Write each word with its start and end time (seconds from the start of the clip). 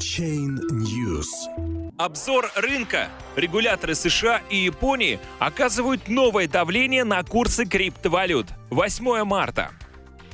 Chain 0.00 0.58
News. 0.70 1.28
Обзор 1.98 2.50
рынка. 2.56 3.10
Регуляторы 3.36 3.94
США 3.94 4.40
и 4.48 4.56
Японии 4.56 5.20
оказывают 5.38 6.08
новое 6.08 6.48
давление 6.48 7.04
на 7.04 7.22
курсы 7.22 7.66
криптовалют. 7.66 8.46
8 8.70 9.24
марта. 9.24 9.72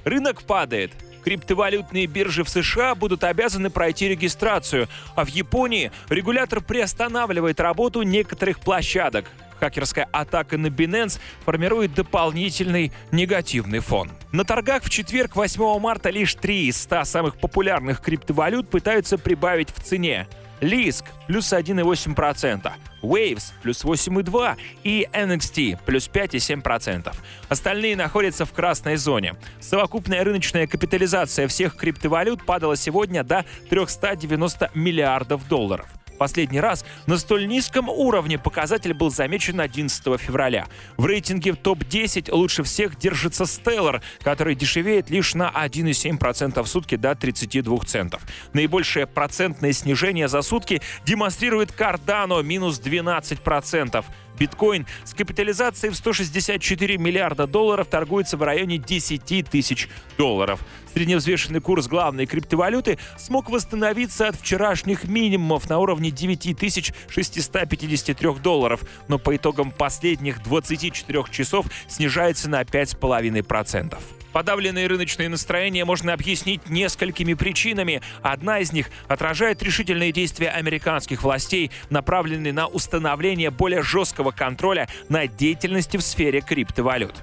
Рынок 0.05 0.45
падает. 0.45 0.93
Криптовалютные 1.25 2.07
биржи 2.07 2.45
в 2.45 2.49
США 2.49 2.95
будут 2.95 3.25
обязаны 3.25 3.69
пройти 3.69 4.07
регистрацию, 4.07 4.87
а 5.17 5.25
в 5.25 5.29
Японии 5.31 5.91
регулятор 6.09 6.61
приостанавливает 6.61 7.59
работу 7.59 8.03
некоторых 8.03 8.61
площадок. 8.61 9.25
Хакерская 9.59 10.09
атака 10.13 10.59
на 10.59 10.69
Binance 10.69 11.19
формирует 11.45 11.95
дополнительный 11.95 12.93
негативный 13.13 13.81
фон. 13.81 14.11
На 14.33 14.45
торгах 14.45 14.83
в 14.83 14.91
четверг 14.91 15.37
8 15.37 15.79
марта 15.81 16.11
лишь 16.11 16.35
3 16.35 16.67
из 16.67 16.81
100 16.83 17.05
самых 17.05 17.39
популярных 17.39 18.01
криптовалют 18.01 18.69
пытаются 18.69 19.19
прибавить 19.19 19.71
в 19.71 19.83
цене. 19.83 20.27
Лиск 20.61 21.05
плюс 21.27 21.53
1,8%, 21.53 22.73
Waves 23.03 23.53
плюс 23.63 23.85
8,2% 23.85 24.57
и 24.85 25.07
NXT 25.13 25.79
плюс 25.85 26.09
5,7%. 26.09 27.15
Остальные 27.49 27.97
находятся 27.97 28.47
в 28.47 28.53
красной 28.53 28.97
зоне. 28.97 29.35
Совокупная 29.61 30.25
рыночная 30.25 30.67
капитализация 30.67 31.47
всех 31.47 31.77
криптовалют 31.77 32.45
падала 32.47 32.77
сегодня 32.77 33.23
до 33.23 33.45
390 33.69 34.71
миллиардов 34.75 35.47
долларов. 35.47 35.89
Последний 36.17 36.61
раз 36.61 36.85
на 37.07 37.19
столь 37.19 37.47
низком 37.47 37.89
уровне 37.89 38.39
показатель 38.39 38.95
был 38.95 39.11
замечен 39.11 39.61
11 39.61 40.21
февраля. 40.21 40.67
В 40.97 41.07
рейтинге 41.07 41.55
топ-10 41.55 42.33
лучше 42.33 42.63
всех 42.63 42.99
держится 42.99 43.45
Stellar, 43.45 44.03
который 44.23 44.55
дешевеет 44.55 45.11
лишь 45.11 45.35
на 45.35 45.51
1,7% 45.51 46.63
в 46.63 46.67
сутки 46.67 46.97
до 46.97 47.15
32 47.15 47.79
центов. 47.87 48.23
Наибольшее 48.53 49.07
процентное 49.07 49.73
снижение 49.73 50.29
за 50.29 50.43
сутки 50.43 50.81
демонстрирует 51.05 51.71
Cardano 51.71 52.43
минус 52.43 52.81
12%. 52.81 54.05
Биткоин 54.39 54.87
с 55.05 55.15
капитализацией 55.15 55.93
в 55.93 55.97
164 55.97 56.99
миллиарда 56.99 57.47
долларов 57.47 57.87
торгуется 57.89 58.37
в 58.37 58.43
районе 58.43 58.77
10 58.79 59.49
тысяч 59.49 59.89
долларов. 60.19 60.61
Средневзвешенный 60.93 61.61
курс 61.61 61.87
главной 61.89 62.27
криптовалюты 62.27 62.99
смог 63.19 63.51
восстановиться 63.51 64.29
от 64.29 64.37
вчерашних 64.37 65.05
минимумов 65.05 65.69
на 65.69 65.79
уровне 65.79 66.11
9653 66.11 68.35
долларов, 68.43 68.83
но 69.09 69.19
по 69.19 69.37
итогам 69.37 69.71
последних 69.71 70.43
24 70.43 71.25
часов 71.31 71.67
снижается 71.89 72.49
на 72.49 72.63
5,5%. 72.63 73.99
Подавленные 74.37 74.87
рыночные 74.87 75.31
настроения 75.31 75.87
можно 75.87 76.13
объяснить 76.13 76.69
несколькими 76.69 77.33
причинами. 77.33 78.03
Одна 78.21 78.59
из 78.59 78.71
них 78.71 78.91
отражает 79.09 79.63
решительные 79.63 80.13
действия 80.13 80.51
американских 80.51 81.23
властей, 81.23 81.71
направленные 81.89 82.53
на 82.53 82.67
установление 82.67 83.51
более 83.51 83.81
жесткого 83.81 84.33
контроля 84.33 84.89
над 85.09 85.35
деятельностью 85.37 86.01
в 86.01 86.03
сфере 86.03 86.43
криптовалют. 86.43 87.15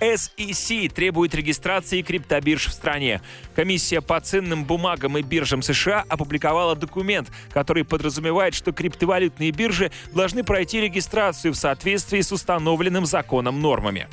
SEC 0.00 0.90
требует 0.90 1.34
регистрации 1.34 2.02
криптобирж 2.02 2.66
в 2.66 2.72
стране. 2.72 3.22
Комиссия 3.56 4.02
по 4.02 4.20
ценным 4.20 4.66
бумагам 4.66 5.16
и 5.16 5.22
биржам 5.22 5.62
США 5.62 6.04
опубликовала 6.10 6.76
документ, 6.76 7.30
который 7.54 7.86
подразумевает, 7.86 8.52
что 8.52 8.72
криптовалютные 8.72 9.50
биржи 9.50 9.90
должны 10.12 10.44
пройти 10.44 10.78
регистрацию 10.78 11.54
в 11.54 11.56
соответствии 11.56 12.20
с 12.20 12.32
установленным 12.32 13.06
законом 13.06 13.62
нормами. 13.62 14.06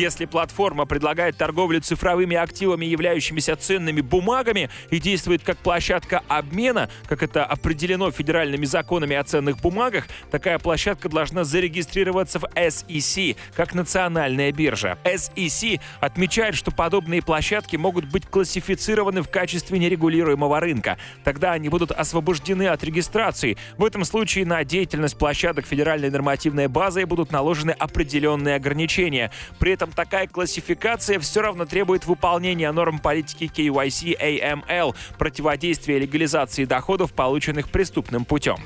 Если 0.00 0.24
платформа 0.24 0.86
предлагает 0.86 1.36
торговлю 1.36 1.78
цифровыми 1.82 2.34
активами, 2.34 2.86
являющимися 2.86 3.54
ценными 3.54 4.00
бумагами, 4.00 4.70
и 4.88 4.98
действует 4.98 5.42
как 5.42 5.58
площадка 5.58 6.22
обмена, 6.26 6.88
как 7.06 7.22
это 7.22 7.44
определено 7.44 8.10
федеральными 8.10 8.64
законами 8.64 9.14
о 9.14 9.22
ценных 9.24 9.58
бумагах, 9.58 10.06
такая 10.30 10.58
площадка 10.58 11.10
должна 11.10 11.44
зарегистрироваться 11.44 12.38
в 12.38 12.44
SEC, 12.44 13.36
как 13.54 13.74
национальная 13.74 14.52
биржа. 14.52 14.96
SEC 15.04 15.82
отмечает, 16.00 16.54
что 16.54 16.70
подобные 16.70 17.20
площадки 17.20 17.76
могут 17.76 18.06
быть 18.06 18.24
классифицированы 18.26 19.20
в 19.20 19.28
качестве 19.28 19.78
нерегулируемого 19.78 20.60
рынка. 20.60 20.96
Тогда 21.24 21.52
они 21.52 21.68
будут 21.68 21.90
освобождены 21.90 22.68
от 22.68 22.82
регистрации. 22.82 23.58
В 23.76 23.84
этом 23.84 24.06
случае 24.06 24.46
на 24.46 24.64
деятельность 24.64 25.18
площадок 25.18 25.66
федеральной 25.66 26.08
нормативной 26.08 26.68
базы 26.68 27.04
будут 27.04 27.32
наложены 27.32 27.72
определенные 27.72 28.54
ограничения. 28.54 29.30
При 29.58 29.72
этом 29.72 29.89
такая 29.90 30.26
классификация 30.26 31.18
все 31.18 31.42
равно 31.42 31.66
требует 31.66 32.06
выполнения 32.06 32.70
норм 32.72 32.98
политики 32.98 33.44
KYC 33.44 34.18
AML, 34.20 34.94
противодействия 35.18 35.98
легализации 35.98 36.64
доходов, 36.64 37.12
полученных 37.12 37.70
преступным 37.70 38.24
путем. 38.24 38.56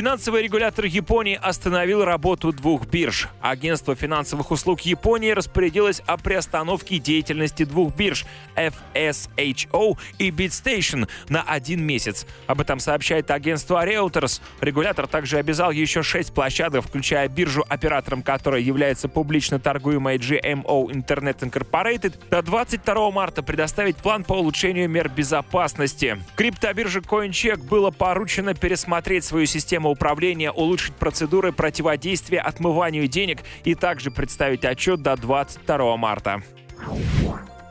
Финансовый 0.00 0.44
регулятор 0.44 0.86
Японии 0.86 1.38
остановил 1.42 2.02
работу 2.06 2.52
двух 2.52 2.86
бирж. 2.86 3.28
Агентство 3.42 3.94
финансовых 3.94 4.50
услуг 4.50 4.80
Японии 4.80 5.32
распорядилось 5.32 6.00
о 6.06 6.16
приостановке 6.16 6.98
деятельности 6.98 7.66
двух 7.66 7.94
бирж 7.94 8.24
FSHO 8.56 9.98
и 10.16 10.30
BitStation 10.30 11.06
на 11.28 11.42
один 11.42 11.84
месяц. 11.84 12.26
Об 12.46 12.62
этом 12.62 12.80
сообщает 12.80 13.30
агентство 13.30 13.86
Reuters. 13.86 14.40
Регулятор 14.62 15.06
также 15.06 15.36
обязал 15.36 15.70
еще 15.70 16.02
шесть 16.02 16.32
площадок, 16.32 16.86
включая 16.86 17.28
биржу, 17.28 17.62
оператором 17.68 18.22
которой 18.22 18.62
является 18.62 19.06
публично 19.06 19.60
торгуемая 19.60 20.16
GMO 20.16 20.86
Internet 20.92 21.40
Incorporated, 21.40 22.14
до 22.30 22.40
22 22.40 23.10
марта 23.10 23.42
предоставить 23.42 23.96
план 23.98 24.24
по 24.24 24.32
улучшению 24.32 24.88
мер 24.88 25.10
безопасности. 25.10 26.18
Криптобирже 26.36 27.00
CoinCheck 27.00 27.58
было 27.64 27.90
поручено 27.90 28.54
пересмотреть 28.54 29.24
свою 29.24 29.44
систему 29.44 29.89
управления 29.90 30.50
улучшить 30.50 30.94
процедуры 30.94 31.52
противодействия 31.52 32.40
отмыванию 32.40 33.06
денег 33.06 33.40
и 33.64 33.74
также 33.74 34.10
представить 34.10 34.64
отчет 34.64 35.02
до 35.02 35.16
22 35.16 35.96
марта. 35.96 36.42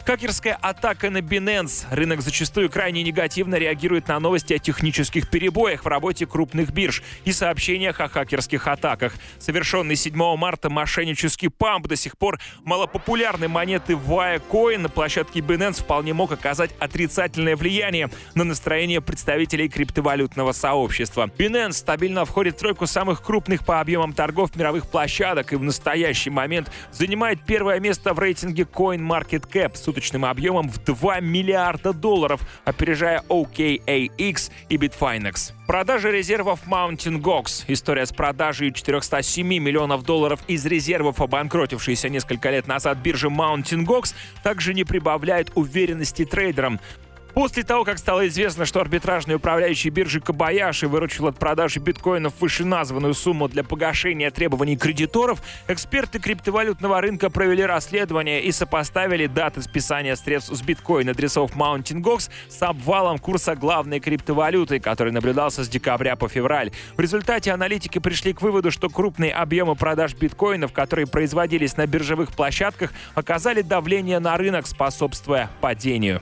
Хакерская 0.05 0.57
атака 0.59 1.11
на 1.11 1.19
Binance. 1.19 1.85
Рынок 1.91 2.21
зачастую 2.21 2.69
крайне 2.71 3.03
негативно 3.03 3.55
реагирует 3.55 4.07
на 4.07 4.19
новости 4.19 4.53
о 4.53 4.57
технических 4.57 5.29
перебоях 5.29 5.83
в 5.83 5.87
работе 5.87 6.25
крупных 6.25 6.71
бирж 6.71 7.03
и 7.25 7.31
сообщениях 7.31 7.99
о 7.99 8.07
хакерских 8.07 8.67
атаках. 8.67 9.13
Совершенный 9.37 9.95
7 9.95 10.15
марта 10.35 10.69
мошеннический 10.71 11.49
памп 11.49 11.87
до 11.87 11.95
сих 11.95 12.17
пор 12.17 12.39
малопопулярной 12.63 13.47
монеты 13.47 13.93
Viacoin 13.93 14.79
на 14.79 14.89
площадке 14.89 15.41
Binance 15.41 15.83
вполне 15.83 16.13
мог 16.13 16.31
оказать 16.31 16.71
отрицательное 16.79 17.55
влияние 17.55 18.09
на 18.33 18.43
настроение 18.43 19.01
представителей 19.01 19.69
криптовалютного 19.69 20.53
сообщества. 20.53 21.29
Binance 21.37 21.73
стабильно 21.73 22.25
входит 22.25 22.55
в 22.55 22.59
тройку 22.59 22.87
самых 22.87 23.21
крупных 23.21 23.63
по 23.63 23.79
объемам 23.79 24.13
торгов 24.13 24.55
мировых 24.55 24.87
площадок 24.89 25.53
и 25.53 25.55
в 25.55 25.63
настоящий 25.63 26.31
момент 26.31 26.71
занимает 26.91 27.45
первое 27.45 27.79
место 27.79 28.15
в 28.15 28.19
рейтинге 28.19 28.63
CoinMarketCap 28.63 29.75
с 29.75 29.87
суточным 29.89 30.25
объемом 30.25 30.69
в 30.69 30.77
2 30.83 31.19
миллиарда 31.19 31.93
долларов, 31.93 32.41
опережая 32.63 33.23
OKAX 33.27 34.51
и 34.69 34.77
Bitfinex. 34.77 35.53
Продажа 35.65 36.11
резервов 36.11 36.59
Mountain 36.67 37.19
Gox. 37.19 37.63
История 37.67 38.05
с 38.05 38.11
продажей 38.11 38.71
407 38.71 39.47
миллионов 39.47 40.03
долларов 40.03 40.41
из 40.47 40.63
резервов 40.67 41.21
обанкротившейся 41.21 42.09
несколько 42.09 42.51
лет 42.51 42.67
назад 42.67 42.99
биржи 42.99 43.29
Mountain 43.29 43.83
Gox 43.83 44.13
также 44.43 44.75
не 44.75 44.83
прибавляет 44.83 45.51
уверенности 45.55 46.23
трейдерам. 46.23 46.79
После 47.33 47.63
того, 47.63 47.83
как 47.83 47.97
стало 47.99 48.27
известно, 48.27 48.65
что 48.65 48.81
арбитражный 48.81 49.35
управляющий 49.35 49.89
биржи 49.89 50.19
Кабаяши 50.19 50.87
выручил 50.87 51.27
от 51.27 51.37
продажи 51.37 51.79
биткоинов 51.79 52.33
вышеназванную 52.39 53.13
сумму 53.13 53.47
для 53.47 53.63
погашения 53.63 54.31
требований 54.31 54.77
кредиторов, 54.77 55.41
эксперты 55.67 56.19
криптовалютного 56.19 56.99
рынка 57.01 57.29
провели 57.29 57.63
расследование 57.63 58.41
и 58.43 58.51
сопоставили 58.51 59.27
даты 59.27 59.61
списания 59.61 60.15
средств 60.15 60.53
с 60.53 60.61
биткоин-адресов 60.61 61.55
Mountain 61.55 62.01
Gox 62.01 62.29
с 62.49 62.61
обвалом 62.61 63.19
курса 63.19 63.55
главной 63.55 63.99
криптовалюты, 63.99 64.79
который 64.79 65.13
наблюдался 65.13 65.63
с 65.63 65.69
декабря 65.69 66.15
по 66.15 66.27
февраль. 66.27 66.71
В 66.97 66.99
результате 66.99 67.51
аналитики 67.51 67.99
пришли 67.99 68.33
к 68.33 68.41
выводу, 68.41 68.71
что 68.71 68.89
крупные 68.89 69.31
объемы 69.31 69.75
продаж 69.75 70.15
биткоинов, 70.15 70.73
которые 70.73 71.07
производились 71.07 71.77
на 71.77 71.85
биржевых 71.85 72.31
площадках, 72.31 72.91
оказали 73.13 73.61
давление 73.61 74.19
на 74.19 74.35
рынок, 74.35 74.67
способствуя 74.67 75.49
падению. 75.61 76.21